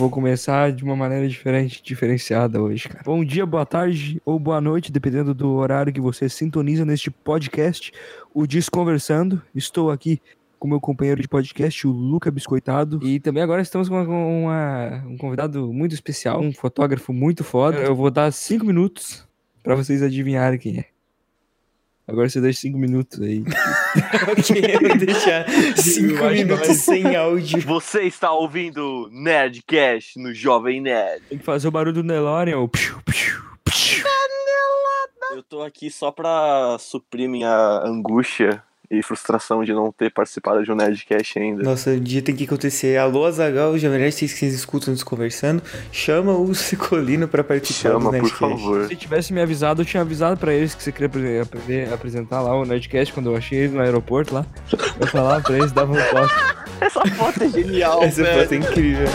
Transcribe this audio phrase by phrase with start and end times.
[0.00, 3.02] Vou começar de uma maneira diferente, diferenciada hoje, cara.
[3.04, 7.92] Bom dia, boa tarde ou boa noite, dependendo do horário que você sintoniza neste podcast,
[8.32, 9.42] o Desconversando.
[9.54, 10.18] Estou aqui
[10.58, 12.98] com meu companheiro de podcast, o Luca Biscoitado.
[13.06, 17.76] E também agora estamos com uma, uma, um convidado muito especial, um fotógrafo muito foda.
[17.76, 19.28] Eu vou dar cinco minutos
[19.62, 20.86] para vocês adivinharem quem é.
[22.06, 23.44] Agora você deixa cinco minutos aí.
[24.32, 25.46] ok, eu vou deixar
[25.76, 27.60] cinco minutos sem áudio.
[27.60, 31.22] Você está ouvindo Nerdcast no Jovem Nerd.
[31.28, 32.58] Tem que fazer o barulho do Nelorian.
[32.58, 34.10] O piu, piu, piu.
[35.32, 40.72] Eu tô aqui só pra suprir minha angústia e frustração de não ter participado de
[40.72, 41.62] um Nerdcast ainda.
[41.62, 42.98] Nossa, um dia tem que acontecer.
[42.98, 47.90] Alô, Azagal, Jovem Nerd, vocês que vocês escutam nos conversando, chama o Cicolino pra participar
[47.90, 48.38] Chama, do por Nerdcast.
[48.38, 48.88] favor.
[48.88, 52.40] Se tivesse me avisado, eu tinha avisado pra eles que você queria apre- apre- apresentar
[52.42, 54.44] lá o Nerdcast quando eu achei eles no aeroporto lá.
[55.00, 56.34] Eu falava pra eles, dava um toque.
[56.80, 58.40] Essa foto é genial, Essa velho.
[58.42, 59.06] foto é incrível.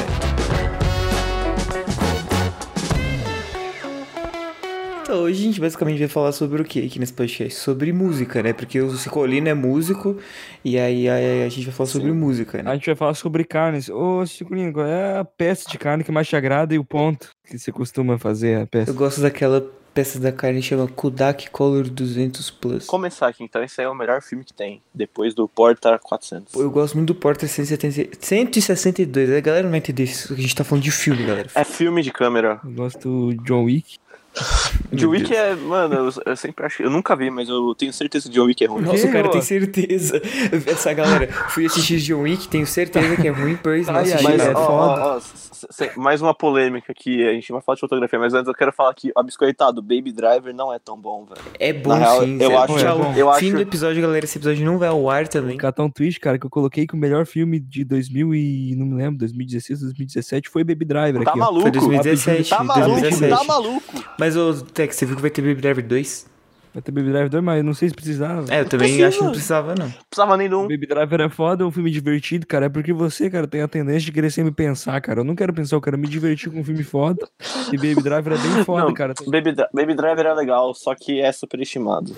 [5.15, 7.59] Hoje a gente basicamente vai falar sobre o que aqui nesse podcast?
[7.59, 8.53] Sobre música, né?
[8.53, 10.17] Porque o Cicolino é músico
[10.63, 12.73] e aí a, a gente vai falar sobre música, A né?
[12.73, 13.89] gente vai falar sobre carnes.
[13.89, 17.29] Ô, Ciculino, qual é a peça de carne que mais te agrada e o ponto
[17.47, 18.91] que você costuma fazer a peça?
[18.91, 22.85] Eu gosto daquela peça da carne que chama Kodak Color 200 Plus.
[22.85, 26.53] Começar aqui, então, esse aí é o melhor filme que tem, depois do Porta 400.
[26.53, 29.31] Eu gosto muito do Porter 170 162.
[29.31, 30.33] A galera não vai entender isso.
[30.33, 31.49] A gente tá falando de filme, galera.
[31.55, 32.59] É filme de câmera.
[32.65, 33.97] Eu gosto do John Wick.
[34.93, 36.83] John Wick é, mano, eu, eu sempre acho.
[36.83, 38.83] Eu nunca vi, mas eu tenho certeza que John Wick é ruim.
[38.83, 39.31] Nossa, o cara ó.
[39.31, 40.21] tem certeza.
[40.67, 44.23] Essa galera, fui assistir John Wick, tenho certeza que é ruim, pois não Ai, assisti.
[44.23, 45.01] Mas, é ó, foda.
[45.01, 47.27] ó, ó, mais uma polêmica aqui.
[47.27, 50.11] A gente vai falar de fotografia, mas antes eu quero falar que, ó, biscoitado, Baby
[50.11, 51.41] Driver não é tão bom, velho.
[51.59, 52.37] É bom Na real, sim.
[52.41, 52.55] eu Zé.
[52.57, 53.13] acho- Tchau.
[53.17, 54.25] eu Fim acho- do episódio, galera.
[54.25, 55.57] Esse episódio não vai ao ar também.
[55.57, 58.95] Catão Twist, cara, que eu coloquei que o melhor filme de 2000 e não me
[58.95, 61.61] lembro, 2016, 2017 foi Baby Driver Tá aqui, maluco?
[61.61, 62.49] Foi 2017.
[62.49, 62.89] Tá maluco?
[63.01, 63.37] 2017.
[63.37, 63.83] Tá maluco?
[64.19, 66.33] Mas, ô, Tex, você viu que vai ter Baby Driver 2?
[66.73, 68.53] Vai ter Baby Driver 2, mas eu não sei se precisava.
[68.53, 69.07] É, eu também precisa.
[69.07, 69.89] acho que não precisava, não.
[70.09, 70.63] Precisava nem de um.
[70.67, 72.65] Baby Driver é foda, é um filme divertido, cara.
[72.65, 75.21] É porque você, cara, tem a tendência de querer sempre pensar, cara.
[75.21, 77.25] Eu não quero pensar, eu quero me divertir com um filme foda.
[77.71, 79.13] E Baby Driver é bem foda, Não, cara.
[79.27, 82.13] Baby, Dri- Baby Driver é legal, só que é superestimado.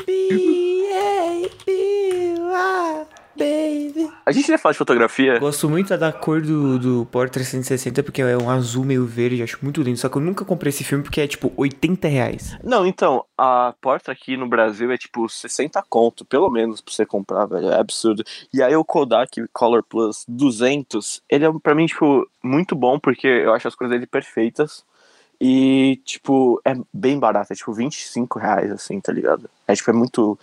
[2.59, 3.05] A
[4.31, 5.39] gente ia falar de fotografia.
[5.39, 9.59] Gosto muito da cor do, do Porsche 360 porque é um azul meio verde, acho
[9.61, 9.97] muito lindo.
[9.97, 12.57] Só que eu nunca comprei esse filme porque é tipo 80 reais.
[12.63, 17.05] Não, então, a porta aqui no Brasil é tipo 60 conto, pelo menos, pra você
[17.05, 17.69] comprar, velho.
[17.69, 18.23] É absurdo.
[18.53, 23.27] E aí o Kodak Color Plus 200, ele é pra mim, tipo, muito bom porque
[23.27, 24.85] eu acho as cores dele perfeitas.
[25.39, 29.49] E, tipo, é bem barato, é tipo 25 reais, assim, tá ligado?
[29.67, 30.37] É, tipo, é muito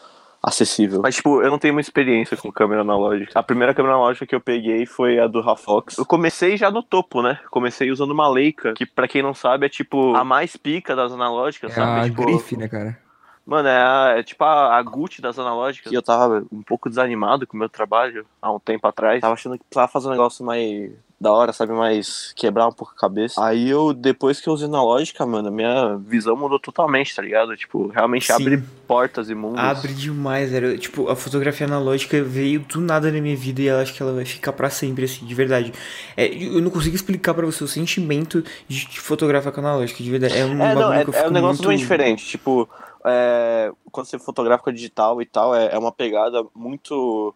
[0.44, 1.00] acessível.
[1.02, 3.32] Mas, tipo, eu não tenho muita experiência com câmera analógica.
[3.38, 5.96] A primeira câmera analógica que eu peguei foi a do Rafox.
[5.98, 7.38] Eu comecei já no topo, né?
[7.50, 11.12] Comecei usando uma Leica, que pra quem não sabe é, tipo, a mais pica das
[11.12, 12.00] analógicas, É sabe?
[12.00, 12.98] a tipo, grife, né, cara?
[13.46, 15.92] Mano, é, a- é tipo a, a Gucci das analógicas.
[15.92, 19.20] E eu tava um pouco desanimado com o meu trabalho há um tempo atrás.
[19.20, 20.90] Tava achando que precisava fazer um negócio mais
[21.24, 21.72] da hora, sabe?
[21.72, 23.42] Mais quebrar um pouco a cabeça.
[23.44, 27.56] Aí eu, depois que eu usei analógica, mano, minha visão mudou totalmente, tá ligado?
[27.56, 28.32] Tipo, realmente Sim.
[28.34, 29.58] abre portas e mundos.
[29.58, 30.78] Abre demais, velho.
[30.78, 34.12] Tipo, a fotografia analógica veio do nada na minha vida e eu acho que ela
[34.12, 35.72] vai ficar pra sempre, assim, de verdade.
[36.16, 40.36] É, eu não consigo explicar pra você o sentimento de fotografar com analógica, de verdade.
[40.36, 41.68] É um É, não, bagulho é, que eu é um negócio muito...
[41.68, 42.26] bem diferente.
[42.26, 42.68] Tipo,
[43.04, 47.34] é, quando você fotografa digital e tal, é, é uma pegada muito.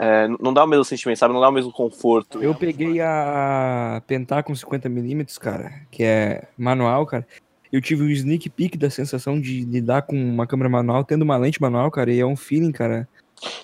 [0.00, 1.34] É, não dá o mesmo sentimento, sabe?
[1.34, 2.42] Não dá o mesmo conforto.
[2.42, 7.26] Eu peguei a Pentagon 50mm, cara, que é manual, cara.
[7.72, 11.36] Eu tive um sneak peek da sensação de lidar com uma câmera manual, tendo uma
[11.36, 13.06] lente manual, cara, e é um feeling, cara.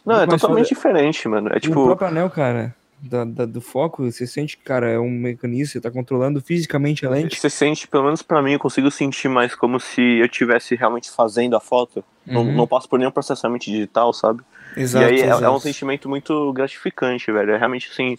[0.04, 1.48] Não, é totalmente diferente, mano.
[1.52, 1.84] É o tipo.
[1.84, 5.90] próprio anel, cara, da- da- do foco, você sente cara, é um mecanismo, você tá
[5.90, 7.38] controlando fisicamente a lente.
[7.40, 11.10] Você sente, pelo menos pra mim, eu consigo sentir mais como se eu estivesse realmente
[11.10, 12.04] fazendo a foto.
[12.26, 12.54] Não, Uhum.
[12.56, 14.42] não passo por nenhum processamento digital, sabe?
[14.76, 15.44] Exato, e aí é, exato.
[15.44, 17.52] é um sentimento muito gratificante, velho.
[17.52, 18.16] É realmente assim,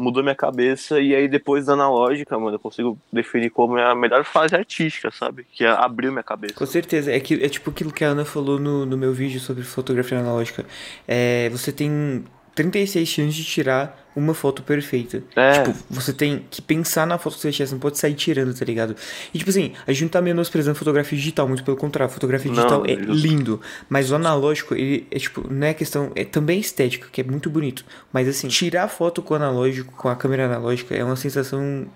[0.00, 0.98] mudou minha cabeça.
[1.00, 5.10] E aí depois da analógica, mano, eu consigo definir como é a melhor fase artística,
[5.10, 5.46] sabe?
[5.52, 6.54] Que é abriu minha cabeça.
[6.54, 9.38] Com certeza, é, que, é tipo aquilo que a Ana falou no, no meu vídeo
[9.38, 10.64] sobre fotografia analógica.
[11.06, 12.24] É, você tem
[12.54, 15.22] 36 chances de tirar uma foto perfeita.
[15.36, 15.62] É.
[15.62, 18.14] Tipo, você tem que pensar na foto que você vai tirar, você não pode sair
[18.14, 18.96] tirando, tá ligado?
[19.32, 22.56] E tipo assim, a gente não tá menosprezando fotografia digital, muito pelo contrário, fotografia Não,
[22.56, 23.12] digital é justo.
[23.12, 23.60] lindo.
[23.88, 27.48] Mas o analógico, ele é tipo, não é questão, é também estética, que é muito
[27.48, 27.84] bonito.
[28.12, 31.86] Mas assim, tirar foto com o analógico, com a câmera analógica, é uma sensação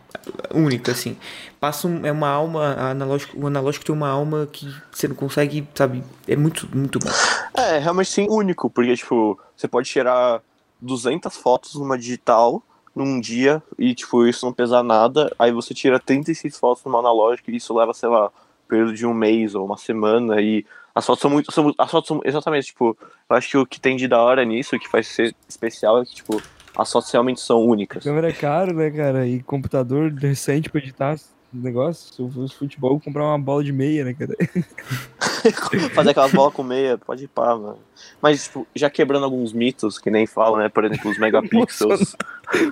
[0.52, 1.16] única, assim.
[1.58, 5.66] Passa um, é uma alma, analógico, o analógico tem uma alma que você não consegue,
[5.74, 6.02] sabe?
[6.28, 7.10] É muito, muito bom.
[7.56, 10.42] É, realmente sim, único, porque, tipo, você pode tirar
[10.80, 12.62] 200 fotos numa digital
[12.94, 17.50] num dia e, tipo, isso não pesar nada, aí você tira 36 fotos numa analógica
[17.50, 18.30] e isso leva, sei lá,
[18.68, 20.64] período de um mês ou uma semana e
[20.94, 21.52] as fotos são muito.
[21.52, 22.96] São, as fotos são exatamente, tipo,
[23.28, 26.00] eu acho que o que tem de da hora nisso, o que faz ser especial
[26.00, 26.40] é que, tipo,
[26.76, 28.04] as fotos realmente são únicas.
[28.04, 29.26] Câmera é caro, né, cara?
[29.26, 31.16] E computador decente pra editar
[31.58, 32.14] negócio.
[32.14, 34.34] Se eu fosse futebol, comprar uma bola de meia, né, cara?
[35.94, 37.78] Fazer aquelas bolas com meia, pode ir pá, mano.
[38.20, 40.68] Mas, tipo, já quebrando alguns mitos, que nem falam, né?
[40.68, 42.16] Por exemplo, os megapixels.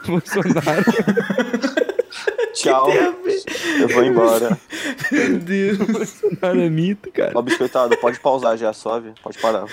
[0.07, 0.85] Bolsonaro.
[2.55, 2.89] Tchau.
[3.81, 4.59] Eu vou embora.
[5.11, 5.79] Meu Deus.
[5.79, 7.33] Bolsonaro é mito, cara.
[7.35, 9.13] Ó, biscoitado, pode pausar já, sobe.
[9.23, 9.67] Pode parar.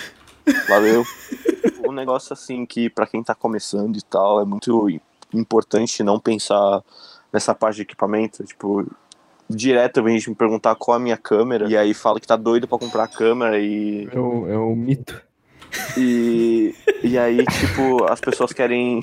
[0.67, 1.03] Valeu.
[1.87, 4.89] Um negócio assim que, pra quem tá começando e tal, é muito
[5.33, 6.81] importante não pensar
[7.31, 8.43] nessa parte de equipamento.
[8.43, 8.85] Tipo,
[9.49, 11.67] direto vem gente me perguntar qual a minha câmera.
[11.69, 14.07] E aí fala que tá doido pra comprar a câmera e.
[14.11, 15.21] É o, é o mito.
[15.97, 16.73] E,
[17.03, 19.01] e aí, tipo, as pessoas querem.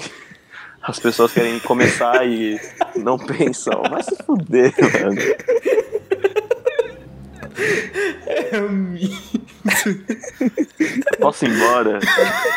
[0.82, 2.60] As pessoas querem começar e
[2.96, 3.82] não pensam.
[3.90, 5.20] Vai se fuder, mano.
[8.52, 9.25] É um mito.
[11.26, 11.98] Posso ir embora?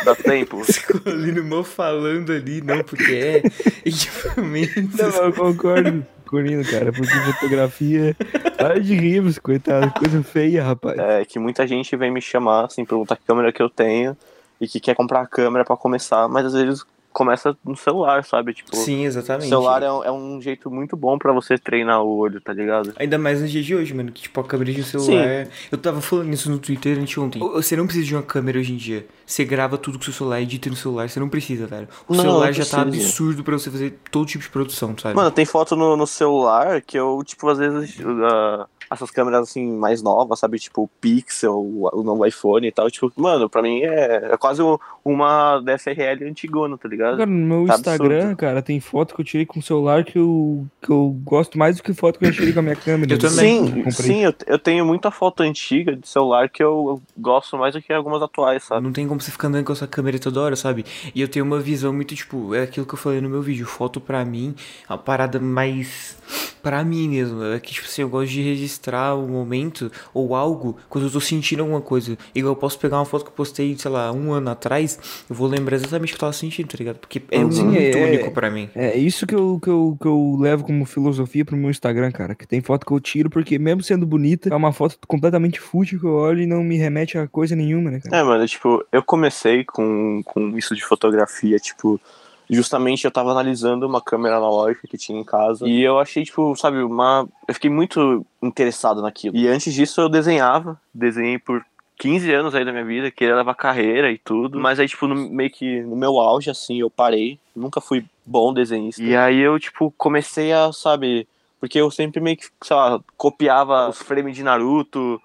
[0.06, 0.62] Dá tempo?
[0.70, 3.38] Escolhendo mal falando ali, não, porque é
[3.84, 4.96] equipamento.
[4.96, 8.16] Não, eu concordo com o Nino, cara, porque fotografia.
[8.56, 11.00] Para de rir, coitado, coisa feia, rapaz.
[11.00, 14.16] É que muita gente vem me chamar, assim, perguntar que câmera que eu tenho
[14.62, 16.86] e que quer comprar a câmera pra começar, mas às vezes
[17.20, 18.54] começa no celular, sabe?
[18.54, 19.50] Tipo, Sim, o exatamente.
[19.50, 22.94] celular é um, é um jeito muito bom pra você treinar o olho, tá ligado?
[22.98, 25.48] Ainda mais nos dias de hoje, mano, que tipo, a câmera de um celular.
[25.70, 27.42] Eu tava falando isso no Twitter anteontem.
[27.42, 29.06] Você não precisa de uma câmera hoje em dia.
[29.26, 31.90] Você grava tudo com o seu celular, edita no celular, você não precisa, velho.
[32.08, 35.16] O Não, celular já tá absurdo pra você fazer todo tipo de produção, sabe?
[35.16, 38.00] Mano, tem foto no, no celular que eu, tipo, às vezes.
[38.00, 40.58] uh, essas câmeras assim mais novas, sabe?
[40.60, 42.90] Tipo o Pixel, o, o novo iPhone e tal.
[42.90, 47.18] Tipo, mano, pra mim é, é quase um- uma DSLR antigona, tá ligado?
[47.18, 48.36] Cara, no meu Tá Instagram, absurdo.
[48.38, 51.78] cara, tem foto que eu tirei com o celular que eu, que eu gosto mais
[51.78, 53.14] do que foto que eu tirei com a minha câmera.
[53.14, 53.66] Eu também.
[53.68, 53.92] Sim, comprei.
[53.92, 57.82] sim, eu, eu tenho muita foto antiga de celular que eu, eu gosto mais do
[57.82, 58.84] que algumas atuais, sabe?
[58.84, 60.86] Não tem como você ficar andando com a sua câmera toda hora, sabe?
[61.14, 63.66] E eu tenho uma visão muito, tipo, é aquilo que eu falei no meu vídeo.
[63.66, 64.56] Foto pra mim
[64.88, 66.18] é uma parada mais.
[66.62, 67.44] Pra mim mesmo.
[67.44, 71.20] É que, tipo assim, eu gosto de registrar o momento ou algo quando eu tô
[71.20, 72.18] sentindo alguma coisa.
[72.36, 75.36] Igual eu posso pegar uma foto que eu postei, sei lá, um ano atrás, eu
[75.36, 76.98] vou lembrar exatamente o que eu tava sentindo, tá ligado?
[76.98, 77.48] Porque é Uhum.
[77.66, 78.70] muito É, único pra mim.
[78.76, 82.36] É isso que eu, que, eu, que eu levo como filosofia pro meu Instagram, cara.
[82.36, 86.00] Que tem foto que eu tiro, porque mesmo sendo bonita, é uma foto completamente fútil
[86.00, 88.18] que eu olho e não me remete a coisa nenhuma, né, cara?
[88.18, 92.00] É, mano, tipo, eu comecei com, com isso de fotografia, tipo,
[92.50, 96.56] justamente eu tava analisando uma câmera analógica que tinha em casa e eu achei, tipo,
[96.56, 97.28] sabe, uma.
[97.48, 99.36] Eu fiquei muito interessado naquilo.
[99.36, 101.64] E antes disso eu desenhava, desenhei por
[102.00, 105.16] 15 anos aí da minha vida, queria levar carreira e tudo, mas aí, tipo, no,
[105.16, 109.04] meio que no meu auge, assim, eu parei, nunca fui bom desenhista.
[109.04, 111.28] E aí eu, tipo, comecei a, sabe,
[111.60, 115.22] porque eu sempre meio que, sei lá, copiava os frames de Naruto,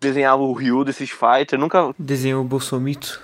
[0.00, 3.20] desenhava o Ryu desse Fighter, nunca Desenhou o Bolsomito.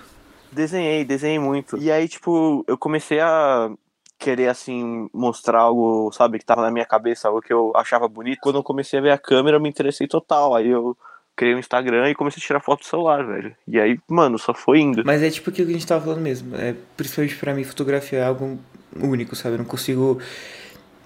[0.59, 1.77] Desenhei, desenhei muito.
[1.77, 3.71] E aí, tipo, eu comecei a
[4.17, 8.39] querer, assim, mostrar algo, sabe, que tava na minha cabeça, algo que eu achava bonito.
[8.41, 10.53] Quando eu comecei a ver a câmera, eu me interessei total.
[10.53, 10.97] Aí eu
[11.33, 13.55] criei um Instagram e comecei a tirar foto do celular, velho.
[13.65, 15.01] E aí, mano, só foi indo.
[15.05, 16.53] Mas é tipo aquilo que a gente tava falando mesmo.
[16.57, 18.59] É, principalmente pra mim, fotografia é algo
[19.01, 19.55] único, sabe?
[19.55, 20.19] Eu não consigo.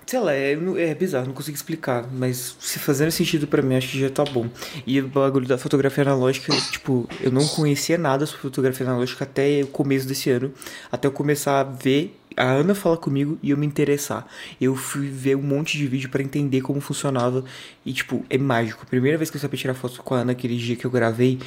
[0.05, 2.07] Sei lá, é, é bizarro, não consigo explicar.
[2.11, 4.47] Mas se fazendo sentido pra mim, acho que já tá bom.
[4.85, 9.61] E o bagulho da fotografia analógica, tipo, eu não conhecia nada sobre fotografia analógica até
[9.61, 10.53] o começo desse ano.
[10.91, 12.19] Até eu começar a ver.
[12.35, 14.25] A Ana falar comigo e eu me interessar.
[14.59, 17.45] Eu fui ver um monte de vídeo pra entender como funcionava.
[17.85, 18.87] E, tipo, é mágico.
[18.87, 21.37] Primeira vez que eu sabia tirar foto com a Ana, aquele dia que eu gravei,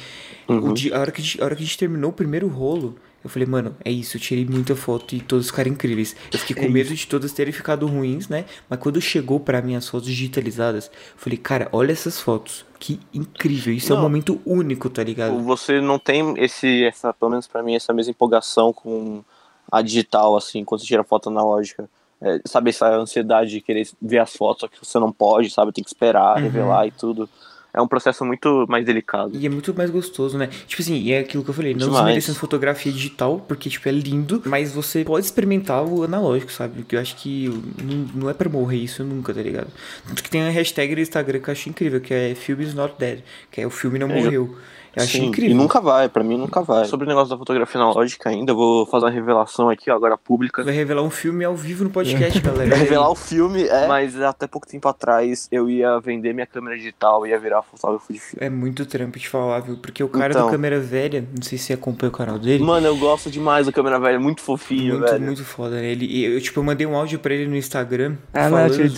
[0.47, 2.47] o dia, a, hora que a, gente, a hora que a gente terminou o primeiro
[2.47, 6.15] rolo, eu falei, mano, é isso, eu tirei muita foto e todas ficaram incríveis.
[6.31, 8.45] Eu fiquei com É medo de todas terem ficado ruins, né?
[8.69, 12.65] Mas quando chegou pra mim as fotos digitalizadas, eu falei, cara, olha essas fotos.
[12.79, 13.73] Que incrível.
[13.73, 14.03] Isso é um Não.
[14.03, 15.39] momento único, tá ligado?
[15.43, 19.23] Você não tem esse, essa, pelo menos pra mim, essa mesma empolgação com
[19.71, 21.89] a digital, assim, quando você tira foto analógica.
[22.21, 25.71] É, sabe, essa ansiedade de querer ver as fotos, só que você não pode, sabe?
[25.71, 26.43] Tem que esperar, Uhum.
[26.43, 27.29] revelar e tudo.
[27.73, 29.31] É um processo muito mais delicado.
[29.37, 30.47] E é muito mais gostoso, né?
[30.67, 33.91] Tipo assim, e é aquilo que eu falei, não desmerecendo fotografia digital, porque, tipo, é
[33.91, 36.81] lindo, mas você pode experimentar o analógico, sabe?
[36.83, 37.47] Que eu acho que
[37.83, 39.67] não, não é pra morrer isso nunca, tá ligado?
[40.07, 42.73] Tanto que tem a hashtag no Instagram que eu acho incrível, que é Film is
[42.73, 43.19] not dead,
[43.51, 44.55] que é o filme não É, eu- morreu.
[44.55, 44.57] Eu
[44.97, 45.51] achei Sim, incrível.
[45.51, 46.85] E nunca vai, pra mim nunca vai.
[46.85, 50.17] Sobre o negócio da fotografia analógica ainda, eu vou fazer uma revelação aqui, ó, agora
[50.17, 50.63] pública.
[50.63, 52.69] Vai revelar um filme ao vivo no podcast, galera.
[52.69, 53.87] Vai revelar o filme, é.
[53.87, 58.11] Mas até pouco tempo atrás eu ia vender minha câmera digital e ia virar fotógrafo
[58.11, 58.45] de filme.
[58.45, 59.77] É muito trampo de falar, viu?
[59.77, 60.45] Porque o cara Então.
[60.45, 62.63] do câmera velha, não sei se você acompanha o canal dele.
[62.63, 65.23] Mano, eu gosto demais da câmera velha, é muito fofinho, muito, velho.
[65.25, 65.85] muito foda, né?
[65.85, 68.15] Ele, e eu, tipo, eu mandei um áudio pra ele no Instagram.
[68.33, 68.97] Ah, falando, lá, tipo.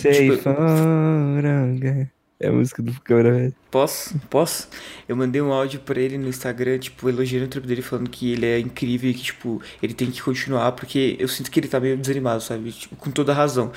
[2.42, 3.54] É a música do câmera velho.
[3.70, 4.18] Posso?
[4.28, 4.68] Posso?
[5.08, 8.32] Eu mandei um áudio pra ele no Instagram, tipo, elogiando o trampo dele, falando que
[8.32, 11.68] ele é incrível e que, tipo, ele tem que continuar, porque eu sinto que ele
[11.68, 12.72] tá meio desanimado, sabe?
[12.72, 13.70] Tipo, com toda razão.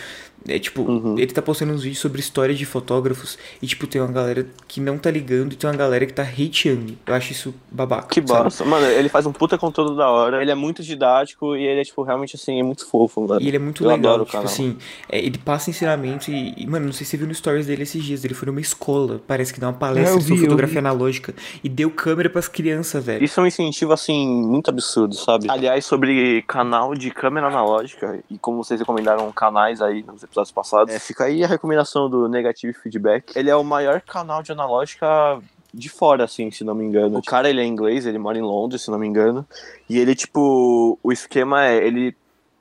[0.46, 1.18] É, tipo, Uhum.
[1.18, 4.82] ele tá postando uns vídeos sobre história de fotógrafos e, tipo, tem uma galera que
[4.82, 6.98] não tá ligando e tem uma galera que tá hateando.
[7.08, 8.08] Eu acho isso babaca.
[8.10, 8.44] Que sabe?
[8.44, 8.66] bosta.
[8.66, 10.42] Mano, ele faz um puta conteúdo da hora.
[10.42, 13.42] Ele é muito didático e ele é, tipo, realmente assim, é muito fofo, mano.
[13.42, 16.54] E ele é muito Eu legal, adoro o tipo assim, é, ele passa ensinamento e,
[16.58, 18.60] e, mano, não sei se você viu no stories dele esses dias, ele foi numa
[18.60, 22.48] escola, parece que dá uma palestra sobre vi, eu fotografia analógica e deu câmera pras
[22.48, 23.24] crianças, velho.
[23.24, 25.48] Isso é um incentivo, assim, muito absurdo, sabe?
[25.50, 30.94] Aliás, sobre canal de câmera analógica, e como vocês recomendaram canais aí nos episódios passados,
[30.94, 33.34] é, fica aí a recomendação do Negative Feedback.
[33.36, 35.40] Ele é o maior canal de analógica
[35.74, 37.18] de fora, assim, se não me engano.
[37.18, 39.46] O cara, ele é inglês, ele mora em Londres, se não me engano.
[39.90, 42.16] E ele, tipo, o esquema é, ele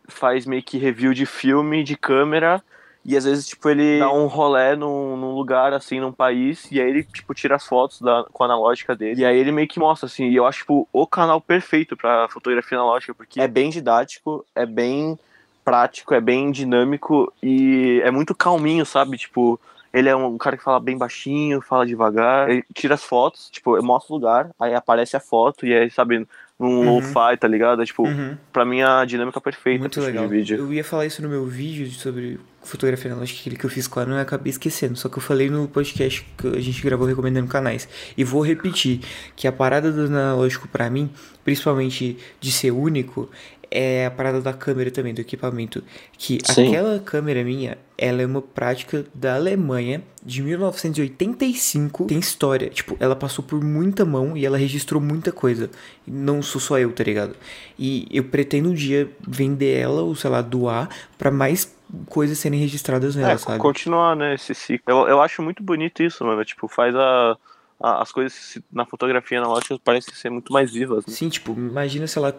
[0.08, 2.62] faz meio que review de filme, de câmera,
[3.04, 6.80] e às vezes, tipo, ele dá um rolé num, num lugar, assim, num país, e
[6.80, 9.22] aí ele, tipo, tira as fotos da, com a analógica dele.
[9.22, 12.28] E aí ele meio que mostra, assim, e eu acho, tipo, o canal perfeito pra
[12.28, 15.18] fotografia analógica, porque é bem didático, é bem
[15.64, 19.16] prático, é bem dinâmico e é muito calminho, sabe?
[19.16, 19.58] Tipo,
[19.92, 23.80] ele é um cara que fala bem baixinho, fala devagar, ele tira as fotos, tipo,
[23.82, 26.26] mostra o lugar, aí aparece a foto e aí, sabe,
[26.62, 26.94] num Uhum.
[26.96, 27.82] lo-fi, tá ligado?
[27.82, 28.36] É, tipo, Uhum.
[28.52, 30.24] pra mim a dinâmica perfeita Muito esse legal.
[30.24, 30.56] tipo de vídeo.
[30.58, 34.04] Eu ia falar isso no meu vídeo sobre fotografia analógica, que eu fiz com a
[34.04, 34.96] Ana, eu acabei esquecendo.
[34.96, 37.88] Só que eu falei no podcast que a gente gravou recomendando canais.
[38.16, 39.00] E vou repetir
[39.34, 41.10] que a parada do analógico pra mim,
[41.44, 43.28] principalmente de ser único,
[43.74, 45.82] é a parada da câmera também, do equipamento.
[46.18, 46.68] Que Sim.
[46.68, 52.04] aquela câmera minha, ela é uma prática da Alemanha de 1985.
[52.06, 52.68] Tem história.
[52.68, 55.70] Tipo, ela passou por muita mão e ela registrou muita coisa.
[56.06, 57.34] Não sou só eu, tá ligado?
[57.78, 61.74] E eu pretendo um dia vender ela, ou sei lá, doar, pra mais
[62.08, 63.58] coisas serem registradas nela, É, sabe?
[63.58, 64.84] continuar, né, esse ciclo.
[64.86, 66.44] Eu, eu acho muito bonito isso, mano.
[66.44, 67.36] Tipo, faz a,
[67.80, 71.04] as coisas na fotografia analógica parecem ser muito mais vivas.
[71.06, 71.12] Né?
[71.12, 72.32] Sim, tipo, imagina, sei lá,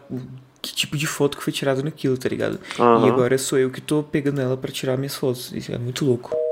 [0.62, 2.60] que tipo de foto que foi tirado naquilo, tá ligado?
[2.78, 3.08] E Aham.
[3.08, 5.52] agora sou eu que tô pegando ela pra tirar minhas fotos.
[5.52, 6.43] Isso é muito louco.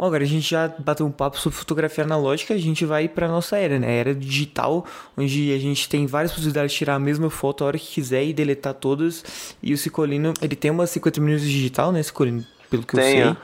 [0.00, 3.26] Bom, agora a gente já bateu um papo sobre fotografia analógica, a gente vai pra
[3.26, 3.88] nossa era, né?
[3.88, 4.86] A era digital,
[5.16, 8.24] onde a gente tem várias possibilidades de tirar a mesma foto a hora que quiser
[8.24, 9.56] e deletar todas.
[9.60, 12.44] E o Cicolino, ele tem uma 50mm digital, né, Cicolino?
[12.70, 13.24] Pelo que eu Tenho.
[13.24, 13.36] sei.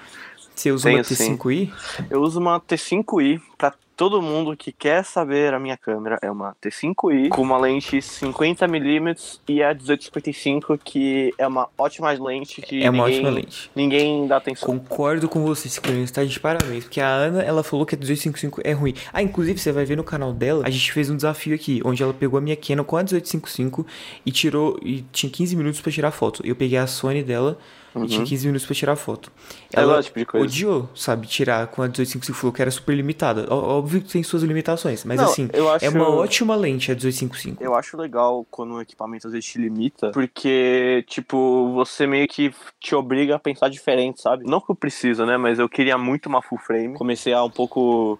[0.54, 1.36] Você usa uma Tenho, sim.
[1.36, 1.72] T5i?
[2.08, 6.18] Eu uso uma T5i pra todo mundo que quer saber a minha câmera.
[6.22, 12.60] É uma T5i com uma lente 50mm e a 1855, que é uma ótima lente
[12.60, 13.70] que É uma ninguém, ótima lente.
[13.74, 14.66] ninguém dá atenção.
[14.68, 16.84] Concordo com você, Ciclone, está de parabéns.
[16.84, 18.94] Porque a Ana, ela falou que a 1855 é ruim.
[19.12, 22.02] Ah, inclusive, você vai ver no canal dela, a gente fez um desafio aqui, onde
[22.02, 23.86] ela pegou a minha Canon com a 1855
[24.24, 26.42] e tirou, e tinha 15 minutos pra tirar foto.
[26.44, 27.58] Eu peguei a Sony dela
[27.96, 29.30] e tinha 15 minutos pra tirar foto.
[29.72, 30.02] Eu Ela Uhum.
[30.02, 30.46] tipo de coisa.
[30.46, 33.46] odiou, sabe, tirar com a 1855, falou que era super limitada.
[33.48, 36.94] Ó- Óbvio que tem suas limitações, mas Não, assim, acho- é uma ótima lente a
[36.94, 37.62] 1855.
[37.62, 42.50] Eu acho legal quando o equipamento às vezes te limita, porque, tipo, você meio que
[42.80, 44.44] te obriga a pensar diferente, sabe?
[44.48, 45.36] Não que eu preciso, né?
[45.36, 46.94] Mas eu queria muito uma full frame.
[46.94, 48.18] Comecei a um pouco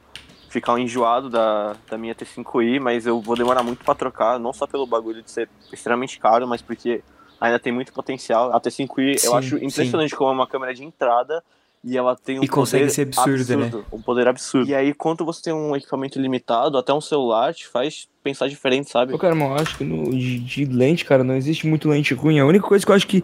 [0.51, 4.67] ficar enjoado da, da minha T5i, mas eu vou demorar muito pra trocar, não só
[4.67, 7.03] pelo bagulho de ser extremamente caro, mas porque
[7.41, 8.55] ainda tem muito potencial.
[8.55, 11.43] A T5i Sim, eu acho impressionante como é uma câmera de entrada
[11.85, 13.71] e ela tem um E consegue ser absurda, né?
[13.93, 14.69] Um poder absurdo.
[14.69, 18.91] E aí, quando você tem um equipamento limitado, até um celular te faz pensar diferente,
[18.91, 19.13] sabe?
[19.13, 22.15] Pô, cara, mas eu acho que no, de, de lente, cara, não existe muito lente
[22.15, 22.41] ruim.
[22.41, 23.23] A única coisa que eu acho que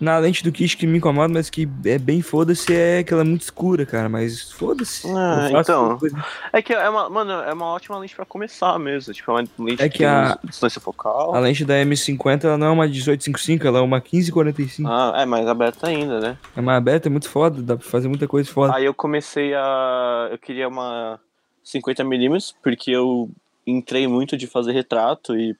[0.00, 3.22] na lente do kit que me incomoda, mas que é bem foda-se, é que ela
[3.22, 4.08] é muito escura, cara.
[4.08, 5.06] Mas foda-se.
[5.08, 5.96] Ah, então.
[5.98, 9.14] coisa- É que é uma, mano, é uma ótima lente pra começar mesmo.
[9.14, 11.32] Tipo, é uma lente É que, que a- distância focal.
[11.34, 14.88] A lente da M50 ela não é uma 1855, ela é uma 1545.
[14.90, 16.36] Ah, é mais aberta ainda, né?
[16.56, 18.74] É mais aberta, é muito foda, dá pra fazer muita coisa foda.
[18.74, 20.28] Aí eu comecei a.
[20.32, 21.20] Eu queria uma
[21.64, 23.30] 50mm, porque eu
[23.70, 25.56] entrei muito de fazer retrato e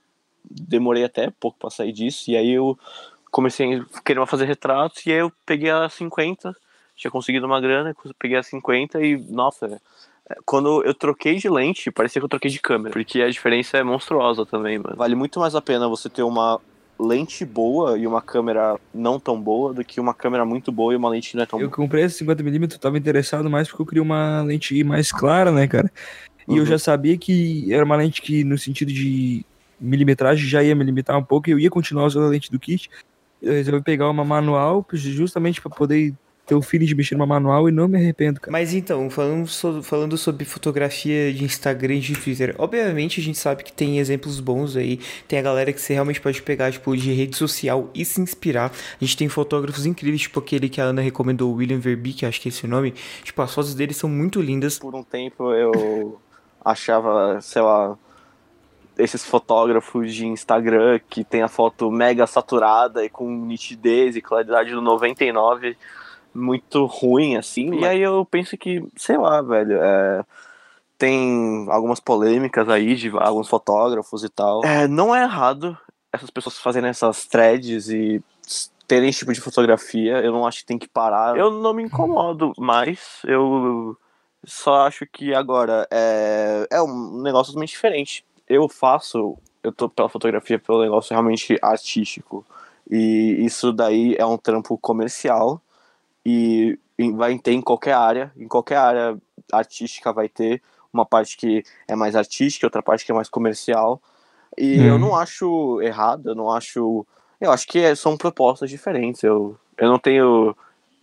[0.49, 2.31] demorei até pouco pra sair disso.
[2.31, 2.79] E aí eu
[3.31, 6.55] comecei a querer fazer retratos e aí eu peguei a 50.
[6.97, 9.81] Tinha conseguido uma grana, peguei a 50 e, nossa,
[10.29, 12.93] é, quando eu troquei de lente, parecia que eu troquei de câmera.
[12.93, 14.97] Porque a diferença é monstruosa também, mano.
[14.97, 16.61] Vale muito mais a pena você ter uma
[16.99, 20.97] lente boa e uma câmera não tão boa do que uma câmera muito boa e
[20.97, 21.77] uma lente que não é tão Eu boa.
[21.77, 25.91] comprei essa 50mm, tava interessado mais porque eu queria uma lente mais clara, né, cara?
[26.51, 26.67] E eu Uhum.
[26.67, 29.45] já sabia que era uma lente que, no sentido de
[29.81, 32.59] milimetragem, já ia me limitar um pouco e eu ia continuar usando a lente do
[32.59, 32.91] kit.
[33.41, 36.13] Eu resolvi pegar uma manual justamente para poder
[36.47, 38.51] ter o feeling de mexer numa manual e não me arrependo, cara.
[38.51, 43.39] Mas então, falando, so- falando sobre fotografia de Instagram e de Twitter, obviamente a gente
[43.39, 46.95] sabe que tem exemplos bons aí, tem a galera que você realmente pode pegar, tipo,
[46.97, 48.73] de rede social e se inspirar.
[49.01, 52.27] A gente tem fotógrafos incríveis, tipo aquele que a Ana recomendou, o William Verbeek, que
[52.27, 52.95] acho que é esse o nome.
[53.23, 54.79] Tipo, as fotos dele são muito lindas.
[54.79, 56.21] Por um tempo eu
[56.65, 57.97] achava, sei lá,
[58.99, 64.71] esses fotógrafos de Instagram que tem a foto mega saturada e com nitidez e claridade
[64.71, 65.77] do 99
[66.35, 67.75] muito ruim, assim.
[67.81, 70.25] E aí eu penso que, sei lá, velho, é,
[70.97, 74.65] tem algumas polêmicas aí de alguns fotógrafos e tal.
[74.65, 75.77] É, não é errado
[76.13, 78.23] essas pessoas fazerem essas threads e
[78.87, 80.19] terem esse tipo de fotografia.
[80.19, 81.37] Eu não acho que tem que parar.
[81.37, 83.21] Eu não me incomodo mais.
[83.25, 83.97] Eu
[84.45, 88.25] só acho que agora é, é um negócio totalmente diferente.
[88.49, 92.45] Eu faço, eu tô pela fotografia pelo negócio realmente artístico.
[92.91, 95.61] E isso daí é um trampo comercial
[96.25, 99.17] e e vai ter em qualquer área, em qualquer área
[99.51, 100.61] artística vai ter
[100.93, 104.03] uma parte que é mais artística, outra parte que é mais comercial.
[104.59, 104.85] E Hum.
[104.85, 107.07] eu não acho errado, eu não acho.
[107.41, 109.23] Eu acho que é- são propostas diferentes.
[109.23, 110.55] Eu, eu não tenho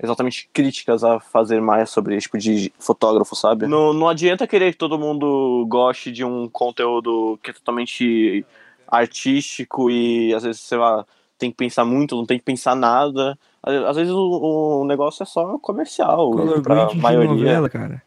[0.02, 3.68] exatamente críticas a fazer mais sobre esse tipo de fotógrafo, sabe?
[3.68, 8.46] Não, não adianta querer que todo mundo goste de um conteúdo que é totalmente
[8.88, 11.06] artístico e às vezes, sei lá,
[11.38, 13.38] tem que pensar muito, não tem que pensar nada.
[13.64, 17.34] Às vezes o, o negócio é só comercial Color pra de maioria.
[17.34, 18.02] novela, cara.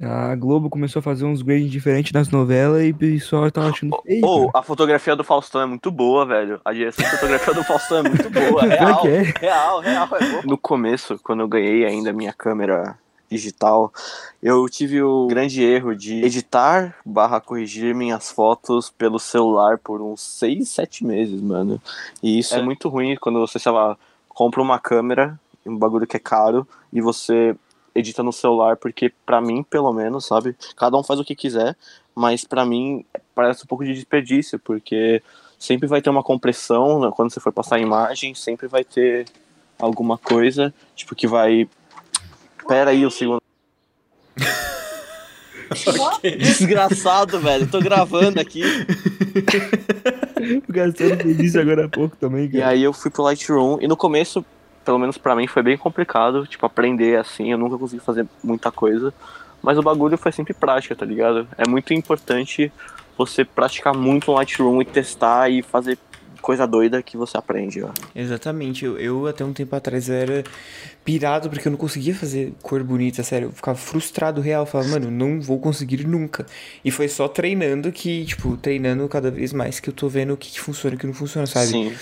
[0.00, 3.96] A Globo começou a fazer uns grading diferentes nas novelas e o pessoal tava achando
[4.02, 4.26] feio.
[4.26, 4.58] Ou cara.
[4.58, 6.60] a fotografia do Faustão é muito boa, velho.
[6.64, 8.62] A direção de fotografia do Faustão é muito boa.
[8.66, 9.22] Real, é.
[9.40, 10.08] real, real.
[10.20, 10.42] É boa.
[10.44, 12.98] No começo, quando eu ganhei ainda a minha câmera
[13.30, 13.92] digital,
[14.42, 20.20] eu tive o grande erro de editar barra corrigir minhas fotos pelo celular por uns
[20.20, 21.80] 6, 7 meses, mano.
[22.22, 23.96] E isso é muito ruim quando você, sei lá,
[24.28, 27.56] compra uma câmera, um bagulho que é caro, e você
[27.94, 30.56] edita no celular, porque pra mim, pelo menos, sabe?
[30.76, 31.76] Cada um faz o que quiser,
[32.14, 35.22] mas pra mim parece um pouco de desperdício, porque
[35.58, 39.26] sempre vai ter uma compressão né, quando você for passar a imagem, sempre vai ter
[39.78, 41.68] alguma coisa, tipo, que vai.
[42.66, 43.40] Pera aí um segundo.
[46.38, 47.66] Desgraçado, velho.
[47.70, 48.62] Tô gravando aqui.
[50.68, 50.72] O
[51.22, 52.68] fez isso agora há pouco também, E cara.
[52.68, 54.44] aí eu fui pro Lightroom e no começo,
[54.84, 58.70] pelo menos pra mim, foi bem complicado, tipo, aprender assim, eu nunca consegui fazer muita
[58.70, 59.12] coisa,
[59.62, 61.48] mas o bagulho foi sempre prática, tá ligado?
[61.56, 62.70] É muito importante
[63.16, 65.98] você praticar muito no Lightroom e testar e fazer
[66.44, 67.88] coisa doida que você aprende, ó.
[68.14, 70.44] Exatamente, eu, eu até um tempo atrás era
[71.02, 73.48] pirado porque eu não conseguia fazer cor bonita, sério.
[73.48, 76.44] Eu ficava frustrado real, eu falava, mano, não vou conseguir nunca.
[76.84, 80.36] E foi só treinando que, tipo, treinando cada vez mais que eu tô vendo o
[80.36, 81.68] que, que funciona e o que não funciona, sabe?
[81.68, 81.94] Sim.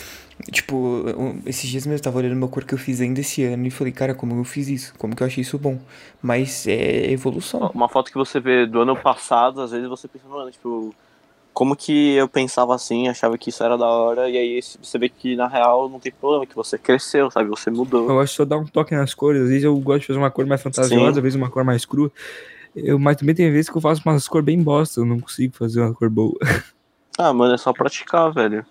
[0.51, 1.05] Tipo,
[1.47, 3.71] esses dias mesmo eu tava olhando uma cor que eu fiz ainda esse ano e
[3.71, 4.95] falei, cara, como eu fiz isso?
[4.99, 5.79] Como que eu achei isso bom?
[6.21, 7.71] Mas é evolução.
[7.75, 10.95] Uma foto que você vê do ano passado, às vezes você pensa, mano, tipo,
[11.53, 15.09] como que eu pensava assim, achava que isso era da hora, e aí você vê
[15.09, 17.49] que na real não tem problema, que você cresceu, sabe?
[17.51, 18.09] Você mudou.
[18.09, 19.43] Eu gosto só dar um toque nas cores.
[19.43, 21.09] Às vezes eu gosto de fazer uma cor mais fantasiosa, Sim.
[21.09, 22.11] às vezes uma cor mais crua.
[22.75, 25.55] Eu, mas também tem vezes que eu faço umas cores bem bosta, eu não consigo
[25.55, 26.39] fazer uma cor boa.
[27.19, 28.65] Ah, mano, é só praticar, velho.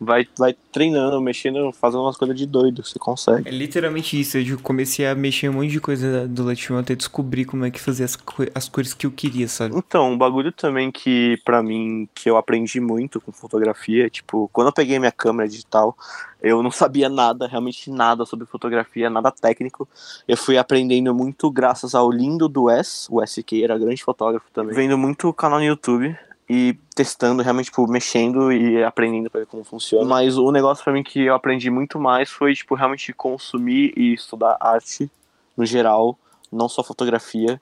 [0.00, 3.48] Vai, vai treinando, mexendo, fazendo umas coisas de doido, você consegue.
[3.48, 6.94] É literalmente isso, eu comecei a mexer em um monte de coisa do Lightroom até
[6.94, 8.16] descobrir como é que fazer as,
[8.54, 9.74] as cores que eu queria, sabe?
[9.76, 14.68] Então, um bagulho também que, pra mim, que eu aprendi muito com fotografia, tipo, quando
[14.68, 15.96] eu peguei minha câmera digital,
[16.40, 19.88] eu não sabia nada, realmente nada sobre fotografia, nada técnico.
[20.28, 24.74] Eu fui aprendendo muito graças ao lindo do S, o SK era grande fotógrafo também.
[24.74, 26.16] Vendo muito canal no YouTube
[26.48, 30.08] e testando, realmente, tipo, mexendo e aprendendo pra ver como funciona.
[30.08, 34.14] Mas o negócio pra mim que eu aprendi muito mais foi, tipo, realmente consumir e
[34.14, 35.10] estudar arte
[35.56, 36.18] no geral,
[36.50, 37.60] não só fotografia,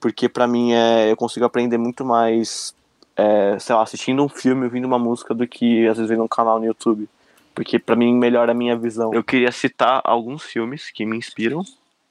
[0.00, 2.74] porque pra mim é, eu consigo aprender muito mais,
[3.16, 6.28] é, sei lá, assistindo um filme, ouvindo uma música do que às vezes vendo um
[6.28, 7.08] canal no YouTube.
[7.54, 9.14] Porque pra mim melhora a minha visão.
[9.14, 11.62] Eu queria citar alguns filmes que me inspiram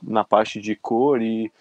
[0.01, 1.51] na parte de cor e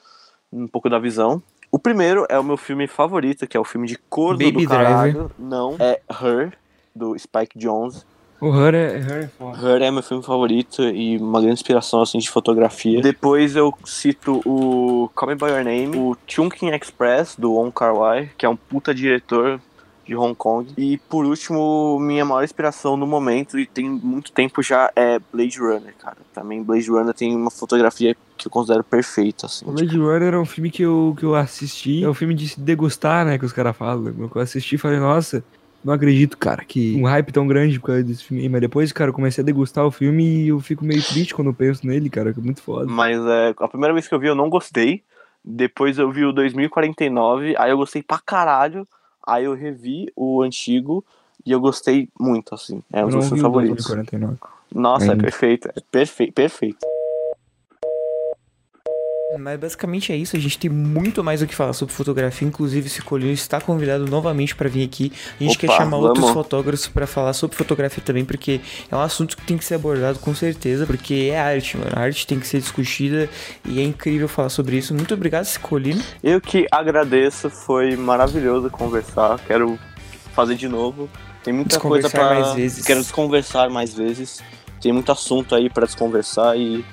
[0.53, 1.43] um pouco da visão.
[1.75, 4.69] O primeiro é o meu filme favorito, que é o filme de cor Baby do
[4.69, 5.31] caralho.
[5.39, 6.53] Não, é Her,
[6.95, 8.05] do Spike Jonze.
[8.39, 9.59] O Her é, Her é foda.
[9.59, 13.01] Her é meu filme favorito e uma grande inspiração assim de fotografia.
[13.01, 17.95] Depois eu cito o Call Me By Your Name, o Chungking Express do Wong Kar
[17.97, 19.59] Wai, que é um puta diretor.
[20.05, 20.75] de Hong Kong.
[20.77, 25.59] E por último, minha maior inspiração no momento, e tem muito tempo já, é Blade
[25.59, 26.19] Runner, cara.
[26.35, 29.65] Também Blade Runner tem uma fotografia que eu considero perfeita, assim.
[29.67, 32.49] O Blade Runner é um filme que eu, que eu assisti, é um filme de
[32.49, 34.15] se degustar, né, que os caras falam.
[34.35, 35.45] Eu assisti e falei, nossa,
[35.85, 38.49] não acredito, cara, que um hype tão grande por causa desse filme.
[38.49, 41.49] Mas depois, cara, eu comecei a degustar o filme e eu fico meio triste quando
[41.49, 42.87] eu penso nele, cara, que é muito foda.
[42.87, 45.03] Mas é, a primeira vez que eu vi eu não gostei.
[45.45, 48.87] Depois eu vi o 2049, aí eu gostei pra caralho.
[49.27, 51.05] Aí eu revi o antigo
[51.45, 52.83] e eu gostei muito, assim.
[52.93, 53.87] É um dos meus favoritos.
[53.87, 54.37] 2049.
[54.73, 55.15] Nossa, Ainda.
[55.15, 55.69] é perfeito.
[55.69, 56.92] É perfeito, perfeito.
[59.39, 62.87] Mas basicamente é isso, a gente tem muito mais o que falar sobre fotografia, inclusive
[62.87, 65.13] esse Colino está convidado novamente para vir aqui.
[65.41, 66.35] A gente Opa, quer chamar outros vamos.
[66.35, 70.19] fotógrafos para falar sobre fotografia também, porque é um assunto que tem que ser abordado
[70.19, 71.91] com certeza, porque é arte, mano.
[71.95, 73.29] A arte tem que ser discutida
[73.65, 74.95] e é incrível falar sobre isso.
[74.95, 76.03] Muito obrigado, Colino.
[76.23, 79.39] Eu que agradeço, foi maravilhoso conversar.
[79.47, 79.79] Quero
[80.35, 81.09] fazer de novo.
[81.43, 82.09] Tem muita coisa
[82.55, 82.85] vezes.
[82.85, 84.41] Quero desconversar mais vezes.
[84.81, 86.85] Tem muito assunto aí pra desconversar e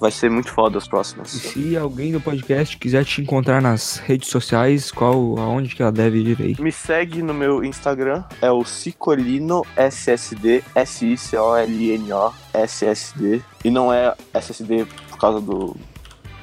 [0.00, 1.28] vai ser muito foda as E próximas.
[1.28, 6.18] se alguém do podcast quiser te encontrar nas redes sociais, qual, aonde que ela deve
[6.18, 6.56] ir aí?
[6.58, 13.42] Me segue no meu Instagram, é o Cicolino SSD, S-I-C-O-L-I-N-O SSD.
[13.64, 15.76] E não é SSD por causa do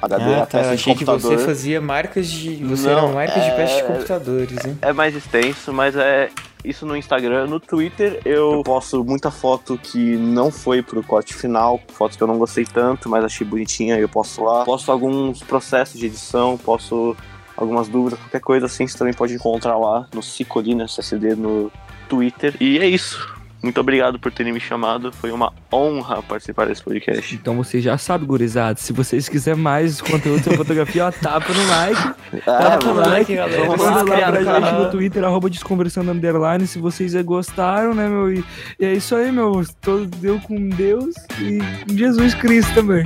[0.02, 0.46] HD, é Ah, a tá.
[0.58, 1.38] peça de Achei que computador.
[1.38, 2.56] você fazia marcas de.
[2.64, 4.78] Você Não, era marcas de é- peças de computadores, hein?
[4.82, 6.28] É mais extenso, mas é
[6.64, 7.46] isso no Instagram.
[7.46, 12.26] No Twitter eu posto muita foto que não foi pro corte final, fotos que eu
[12.26, 14.64] não gostei tanto, mas achei bonitinha, eu posto lá.
[14.64, 17.16] Posto alguns processos de edição, posto
[17.56, 21.72] algumas dúvidas, qualquer coisa assim, você também pode encontrar lá no Cicolino SSD no
[22.08, 22.54] Twitter.
[22.60, 23.34] E é isso.
[23.66, 25.10] Muito obrigado por terem me chamado.
[25.10, 27.34] Foi uma honra participar desse podcast.
[27.34, 28.78] Então vocês já sabem, gurizada.
[28.78, 32.14] Se vocês quiserem mais conteúdo sobre fotografia, ó, tapa no like.
[32.32, 33.66] É, Tapa no like, galera.
[33.66, 38.32] Manda Vamos lá pra gente no Twitter, arroba Desconversando Underline, se vocês gostaram, né, meu?
[38.32, 38.44] E,
[38.80, 39.64] é isso aí, meu.
[39.80, 43.04] Todo deu com Deus e com Jesus Cristo também.